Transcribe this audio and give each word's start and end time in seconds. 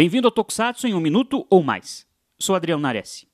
Bem-vindo 0.00 0.28
ao 0.28 0.32
Tokusatsu 0.32 0.86
em 0.86 0.94
um 0.94 0.98
minuto 0.98 1.46
ou 1.50 1.62
mais. 1.62 2.06
Sou 2.38 2.56
Adriano 2.56 2.80
Nares. 2.80 3.26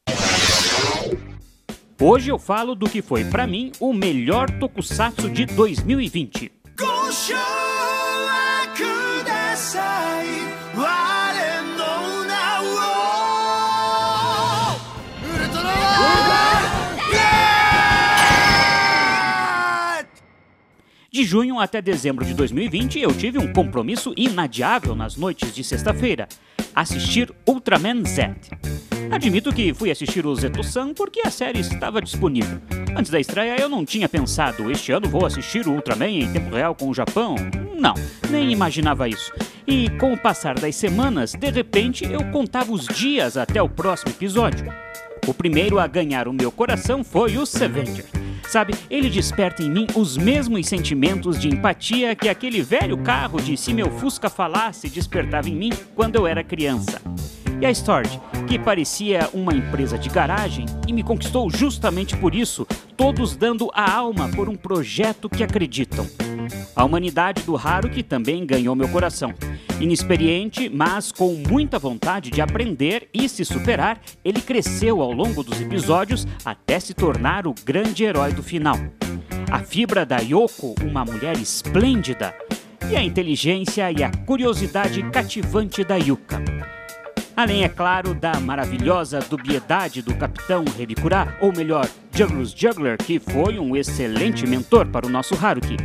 Hoje 2.02 2.28
eu 2.28 2.40
falo 2.40 2.74
do 2.74 2.90
que 2.90 3.00
foi 3.00 3.24
para 3.24 3.46
mim 3.46 3.70
o 3.78 3.92
melhor 3.92 4.50
Tokusatsu 4.58 5.30
de 5.30 5.46
2020. 5.46 6.50
De 21.16 21.24
junho 21.24 21.58
até 21.58 21.80
dezembro 21.80 22.26
de 22.26 22.34
2020, 22.34 23.00
eu 23.00 23.10
tive 23.10 23.38
um 23.38 23.50
compromisso 23.50 24.12
inadiável 24.18 24.94
nas 24.94 25.16
noites 25.16 25.54
de 25.54 25.64
sexta-feira: 25.64 26.28
assistir 26.74 27.32
Ultraman 27.48 28.04
Z. 28.04 28.34
Admito 29.10 29.50
que 29.50 29.72
fui 29.72 29.90
assistir 29.90 30.26
o 30.26 30.34
Zeto-san 30.34 30.92
porque 30.92 31.22
a 31.26 31.30
série 31.30 31.60
estava 31.60 32.02
disponível. 32.02 32.60
Antes 32.94 33.10
da 33.10 33.18
estreia, 33.18 33.58
eu 33.58 33.66
não 33.66 33.82
tinha 33.82 34.10
pensado, 34.10 34.70
este 34.70 34.92
ano 34.92 35.08
vou 35.08 35.24
assistir 35.24 35.66
o 35.66 35.72
Ultraman 35.72 36.10
em 36.10 36.30
tempo 36.30 36.54
real 36.54 36.74
com 36.74 36.90
o 36.90 36.94
Japão. 36.94 37.34
Não, 37.74 37.94
nem 38.28 38.52
imaginava 38.52 39.08
isso. 39.08 39.32
E 39.66 39.88
com 39.98 40.12
o 40.12 40.18
passar 40.18 40.60
das 40.60 40.76
semanas, 40.76 41.32
de 41.32 41.50
repente 41.50 42.04
eu 42.04 42.30
contava 42.30 42.70
os 42.70 42.86
dias 42.88 43.38
até 43.38 43.62
o 43.62 43.70
próximo 43.70 44.10
episódio. 44.10 44.70
O 45.26 45.32
primeiro 45.32 45.78
a 45.78 45.86
ganhar 45.86 46.28
o 46.28 46.32
meu 46.34 46.52
coração 46.52 47.02
foi 47.02 47.38
o 47.38 47.46
Sevenger. 47.46 48.25
Sabe, 48.48 48.74
ele 48.88 49.10
desperta 49.10 49.62
em 49.62 49.70
mim 49.70 49.86
os 49.94 50.16
mesmos 50.16 50.66
sentimentos 50.66 51.38
de 51.38 51.48
empatia 51.48 52.14
que 52.14 52.28
aquele 52.28 52.62
velho 52.62 52.96
carro 52.98 53.40
de 53.40 53.56
Se 53.56 53.74
Meu 53.74 53.90
Fusca 53.90 54.30
Falasse 54.30 54.88
despertava 54.88 55.48
em 55.48 55.54
mim 55.54 55.70
quando 55.94 56.16
eu 56.16 56.26
era 56.26 56.44
criança. 56.44 57.00
E 57.60 57.66
a 57.66 57.70
Storage, 57.70 58.20
que 58.46 58.58
parecia 58.58 59.28
uma 59.32 59.54
empresa 59.54 59.98
de 59.98 60.08
garagem 60.08 60.66
e 60.86 60.92
me 60.92 61.02
conquistou 61.02 61.50
justamente 61.50 62.16
por 62.16 62.34
isso, 62.34 62.66
todos 62.96 63.34
dando 63.34 63.70
a 63.74 63.90
alma 63.90 64.28
por 64.28 64.48
um 64.48 64.54
projeto 64.54 65.28
que 65.28 65.42
acreditam. 65.42 66.06
A 66.76 66.84
humanidade 66.84 67.42
do 67.42 67.56
Haruki 67.56 68.02
também 68.02 68.44
ganhou 68.44 68.76
meu 68.76 68.86
coração. 68.90 69.32
Inexperiente, 69.80 70.68
mas 70.68 71.10
com 71.10 71.32
muita 71.48 71.78
vontade 71.78 72.30
de 72.30 72.42
aprender 72.42 73.08
e 73.14 73.26
se 73.30 73.46
superar, 73.46 73.98
ele 74.22 74.42
cresceu 74.42 75.00
ao 75.00 75.10
longo 75.10 75.42
dos 75.42 75.58
episódios 75.58 76.26
até 76.44 76.78
se 76.78 76.92
tornar 76.92 77.46
o 77.46 77.54
grande 77.64 78.04
herói 78.04 78.30
do 78.34 78.42
final. 78.42 78.76
A 79.50 79.60
fibra 79.60 80.04
da 80.04 80.18
Yoko, 80.18 80.74
uma 80.82 81.02
mulher 81.02 81.38
esplêndida, 81.38 82.34
e 82.90 82.94
a 82.94 83.02
inteligência 83.02 83.90
e 83.90 84.04
a 84.04 84.10
curiosidade 84.10 85.02
cativante 85.10 85.82
da 85.82 85.96
Yuka. 85.96 86.42
Além, 87.34 87.64
é 87.64 87.68
claro, 87.68 88.14
da 88.14 88.38
maravilhosa 88.38 89.20
dubiedade 89.20 90.02
do 90.02 90.14
Capitão 90.14 90.64
Rebikura, 90.76 91.36
ou 91.40 91.52
melhor, 91.54 91.88
Juggler's 92.12 92.52
Juggler, 92.52 92.96
que 92.98 93.18
foi 93.18 93.58
um 93.58 93.74
excelente 93.74 94.46
mentor 94.46 94.86
para 94.86 95.06
o 95.06 95.10
nosso 95.10 95.34
Haruki. 95.34 95.76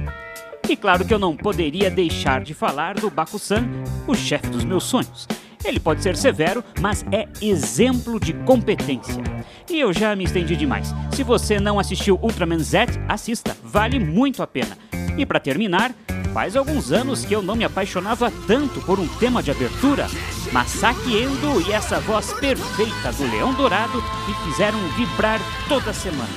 E 0.71 0.75
claro 0.77 1.03
que 1.03 1.13
eu 1.13 1.19
não 1.19 1.35
poderia 1.35 1.91
deixar 1.91 2.41
de 2.45 2.53
falar 2.53 2.93
do 2.95 3.09
Baku-san, 3.09 3.67
o 4.07 4.15
chefe 4.15 4.47
dos 4.47 4.63
meus 4.63 4.85
sonhos. 4.85 5.27
Ele 5.65 5.81
pode 5.81 6.01
ser 6.01 6.15
severo, 6.15 6.63
mas 6.79 7.03
é 7.11 7.27
exemplo 7.41 8.17
de 8.17 8.31
competência. 8.45 9.21
E 9.69 9.81
eu 9.81 9.91
já 9.91 10.15
me 10.15 10.23
estendi 10.23 10.55
demais. 10.55 10.95
Se 11.11 11.23
você 11.23 11.59
não 11.59 11.77
assistiu 11.77 12.17
Ultraman 12.21 12.59
Z, 12.59 12.85
assista, 13.09 13.53
vale 13.61 13.99
muito 13.99 14.41
a 14.41 14.47
pena. 14.47 14.77
E 15.17 15.25
para 15.25 15.41
terminar, 15.41 15.91
faz 16.33 16.55
alguns 16.55 16.93
anos 16.93 17.25
que 17.25 17.35
eu 17.35 17.41
não 17.41 17.57
me 17.57 17.65
apaixonava 17.65 18.31
tanto 18.47 18.79
por 18.79 18.97
um 18.97 19.09
tema 19.19 19.43
de 19.43 19.51
abertura. 19.51 20.07
Masaki 20.53 21.17
Endo 21.17 21.67
e 21.67 21.73
essa 21.73 21.99
voz 21.99 22.31
perfeita 22.31 23.11
do 23.11 23.29
Leão 23.29 23.53
Dourado 23.55 24.01
me 24.25 24.33
fizeram 24.45 24.79
vibrar 24.95 25.41
toda 25.67 25.91
semana. 25.91 26.29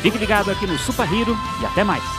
Fique 0.00 0.16
ligado 0.16 0.48
aqui 0.48 0.64
no 0.64 0.78
Super 0.78 1.12
Hero 1.12 1.36
e 1.60 1.66
até 1.66 1.82
mais. 1.82 2.17